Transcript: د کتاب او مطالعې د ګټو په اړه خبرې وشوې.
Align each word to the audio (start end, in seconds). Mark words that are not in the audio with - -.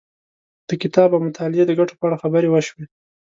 د 0.69 0.71
کتاب 0.81 1.09
او 1.15 1.19
مطالعې 1.27 1.63
د 1.67 1.71
ګټو 1.79 1.93
په 1.99 2.03
اړه 2.07 2.21
خبرې 2.23 2.47
وشوې. 2.51 2.85